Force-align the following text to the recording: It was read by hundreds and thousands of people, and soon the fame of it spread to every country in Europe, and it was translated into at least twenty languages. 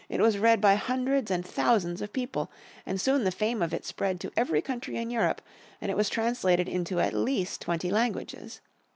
It 0.09 0.19
was 0.19 0.39
read 0.39 0.61
by 0.61 0.73
hundreds 0.77 1.29
and 1.29 1.45
thousands 1.45 2.01
of 2.01 2.11
people, 2.11 2.49
and 2.87 2.99
soon 2.99 3.23
the 3.23 3.29
fame 3.29 3.61
of 3.61 3.71
it 3.71 3.85
spread 3.85 4.19
to 4.21 4.31
every 4.35 4.59
country 4.59 4.97
in 4.97 5.11
Europe, 5.11 5.43
and 5.79 5.91
it 5.91 5.95
was 5.95 6.09
translated 6.09 6.67
into 6.67 6.99
at 6.99 7.13
least 7.13 7.61
twenty 7.61 7.91
languages. 7.91 8.61